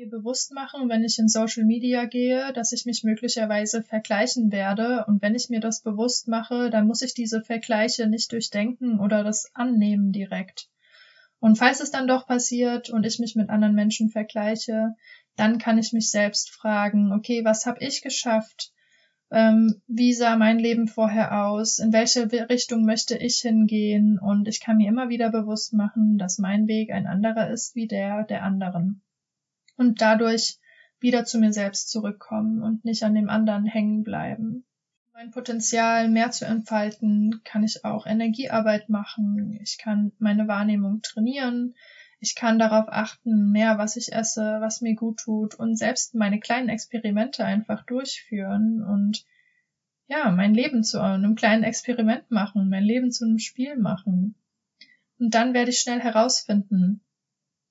mir 0.00 0.08
bewusst 0.08 0.54
machen, 0.54 0.88
wenn 0.88 1.04
ich 1.04 1.18
in 1.18 1.28
Social 1.28 1.64
Media 1.64 2.06
gehe, 2.06 2.54
dass 2.54 2.72
ich 2.72 2.86
mich 2.86 3.04
möglicherweise 3.04 3.82
vergleichen 3.82 4.50
werde. 4.50 5.04
Und 5.06 5.20
wenn 5.20 5.34
ich 5.34 5.50
mir 5.50 5.60
das 5.60 5.82
bewusst 5.82 6.26
mache, 6.26 6.70
dann 6.70 6.86
muss 6.86 7.02
ich 7.02 7.12
diese 7.12 7.42
Vergleiche 7.42 8.06
nicht 8.06 8.32
durchdenken 8.32 8.98
oder 8.98 9.22
das 9.22 9.50
annehmen 9.52 10.10
direkt. 10.10 10.70
Und 11.38 11.58
falls 11.58 11.80
es 11.80 11.90
dann 11.90 12.08
doch 12.08 12.26
passiert 12.26 12.88
und 12.88 13.04
ich 13.04 13.18
mich 13.18 13.36
mit 13.36 13.50
anderen 13.50 13.74
Menschen 13.74 14.08
vergleiche, 14.08 14.94
dann 15.36 15.58
kann 15.58 15.76
ich 15.76 15.92
mich 15.92 16.10
selbst 16.10 16.48
fragen, 16.48 17.12
okay, 17.12 17.44
was 17.44 17.66
habe 17.66 17.84
ich 17.84 18.00
geschafft? 18.00 18.72
Ähm, 19.30 19.82
wie 19.86 20.14
sah 20.14 20.36
mein 20.36 20.58
Leben 20.58 20.88
vorher 20.88 21.44
aus? 21.44 21.78
In 21.78 21.92
welche 21.92 22.30
Richtung 22.48 22.86
möchte 22.86 23.18
ich 23.18 23.40
hingehen? 23.40 24.18
Und 24.18 24.48
ich 24.48 24.60
kann 24.60 24.78
mir 24.78 24.88
immer 24.88 25.10
wieder 25.10 25.30
bewusst 25.30 25.74
machen, 25.74 26.16
dass 26.16 26.38
mein 26.38 26.68
Weg 26.68 26.90
ein 26.90 27.06
anderer 27.06 27.50
ist 27.50 27.74
wie 27.74 27.86
der 27.86 28.24
der 28.24 28.42
anderen 28.44 29.02
und 29.80 30.02
dadurch 30.02 30.58
wieder 31.00 31.24
zu 31.24 31.38
mir 31.38 31.54
selbst 31.54 31.88
zurückkommen 31.88 32.62
und 32.62 32.84
nicht 32.84 33.02
an 33.02 33.14
dem 33.14 33.30
anderen 33.30 33.64
hängen 33.64 34.04
bleiben. 34.04 34.66
Mein 35.14 35.30
Potenzial 35.30 36.10
mehr 36.10 36.30
zu 36.30 36.44
entfalten, 36.44 37.40
kann 37.44 37.64
ich 37.64 37.82
auch 37.82 38.06
Energiearbeit 38.06 38.90
machen. 38.90 39.58
Ich 39.62 39.78
kann 39.78 40.12
meine 40.18 40.46
Wahrnehmung 40.48 41.00
trainieren. 41.00 41.74
Ich 42.20 42.34
kann 42.34 42.58
darauf 42.58 42.88
achten, 42.88 43.50
mehr 43.52 43.78
was 43.78 43.96
ich 43.96 44.12
esse, 44.12 44.58
was 44.60 44.82
mir 44.82 44.94
gut 44.94 45.20
tut 45.20 45.54
und 45.54 45.76
selbst 45.76 46.14
meine 46.14 46.40
kleinen 46.40 46.68
Experimente 46.68 47.46
einfach 47.46 47.86
durchführen 47.86 48.84
und 48.84 49.24
ja, 50.08 50.30
mein 50.30 50.52
Leben 50.52 50.84
zu 50.84 51.00
einem 51.00 51.36
kleinen 51.36 51.62
Experiment 51.62 52.30
machen, 52.30 52.68
mein 52.68 52.84
Leben 52.84 53.12
zu 53.12 53.24
einem 53.24 53.38
Spiel 53.38 53.76
machen. 53.76 54.34
Und 55.18 55.34
dann 55.34 55.54
werde 55.54 55.70
ich 55.70 55.80
schnell 55.80 56.00
herausfinden, 56.00 57.00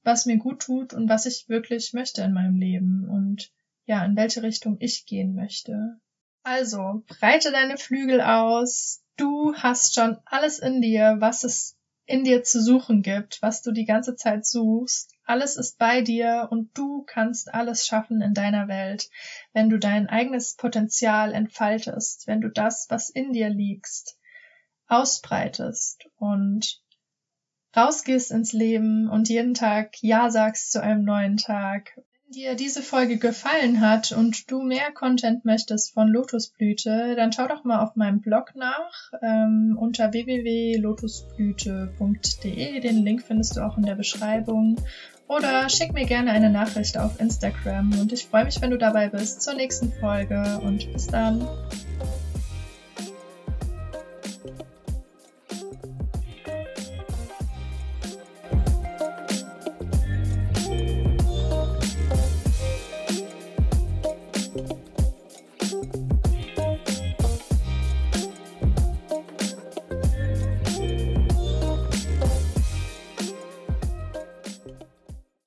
was 0.04 0.26
mir 0.26 0.38
gut 0.38 0.62
tut 0.62 0.94
und 0.94 1.10
was 1.10 1.26
ich 1.26 1.50
wirklich 1.50 1.94
möchte 1.94 2.22
in 2.22 2.34
meinem 2.34 2.56
Leben 2.56 3.08
und 3.10 3.52
ja, 3.86 4.06
in 4.06 4.16
welche 4.16 4.44
Richtung 4.44 4.78
ich 4.80 5.06
gehen 5.06 5.34
möchte. 5.34 6.00
Also, 6.44 7.04
breite 7.08 7.52
deine 7.52 7.78
Flügel 7.78 8.22
aus. 8.22 9.04
Du 9.18 9.54
hast 9.56 9.96
schon 9.96 10.18
alles 10.26 10.60
in 10.60 10.82
dir, 10.82 11.18
was 11.20 11.44
es 11.44 11.76
in 12.06 12.24
dir 12.24 12.44
zu 12.44 12.62
suchen 12.62 13.04
gibt, 13.04 13.42
was 13.42 13.62
du 13.62 13.72
die 13.72 13.86
ganze 13.86 14.16
Zeit 14.16 14.46
suchst. 14.46 15.14
Alles 15.26 15.58
ist 15.58 15.78
bei 15.78 16.02
dir 16.02 16.48
und 16.50 16.76
du 16.76 17.04
kannst 17.04 17.54
alles 17.54 17.86
schaffen 17.86 18.22
in 18.22 18.34
deiner 18.34 18.68
Welt, 18.68 19.10
wenn 19.54 19.70
du 19.70 19.78
dein 19.78 20.08
eigenes 20.08 20.56
Potenzial 20.56 21.34
entfaltest, 21.34 22.26
wenn 22.26 22.42
du 22.42 22.50
das, 22.50 22.88
was 22.90 23.12
in 23.12 23.32
dir 23.32 23.50
liegst, 23.50 24.18
ausbreitest 24.88 26.10
und 26.16 26.82
rausgehst 27.76 28.32
ins 28.32 28.54
Leben 28.54 29.10
und 29.10 29.28
jeden 29.30 29.54
Tag 29.54 30.02
Ja 30.02 30.30
sagst 30.30 30.72
zu 30.72 30.82
einem 30.82 31.04
neuen 31.04 31.36
Tag. 31.38 31.92
Wenn 31.96 32.34
dir 32.34 32.56
diese 32.56 32.82
Folge 32.84 33.18
gefallen 33.18 33.82
hat 33.82 34.12
und 34.12 34.52
du 34.52 34.62
mehr 34.62 34.92
Content 34.94 35.46
möchtest 35.46 35.94
von 35.94 36.10
Lotusblüte, 36.10 37.16
dann 37.16 37.32
schau 37.32 37.48
doch 37.48 37.64
mal 37.64 37.82
auf 37.84 37.96
meinem 37.96 38.22
Blog 38.22 38.54
nach 38.56 39.12
ähm, 39.22 39.78
unter 39.80 40.14
www.lotusblüte.de. 40.14 42.80
Den 42.82 43.04
Link 43.04 43.24
findest 43.24 43.58
du 43.58 43.62
auch 43.62 43.78
in 43.78 43.86
der 43.86 43.96
Beschreibung. 43.96 44.78
Oder 45.28 45.70
schick 45.70 45.94
mir 45.94 46.06
gerne 46.06 46.32
eine 46.32 46.50
Nachricht 46.50 46.98
auf 46.98 47.20
Instagram 47.20 48.00
und 48.00 48.12
ich 48.12 48.26
freue 48.26 48.46
mich, 48.46 48.60
wenn 48.62 48.72
du 48.72 48.78
dabei 48.78 49.10
bist 49.10 49.44
zur 49.44 49.54
nächsten 49.54 49.94
Folge 49.94 50.60
und 50.64 50.92
bis 50.92 51.06
dann. 51.06 51.48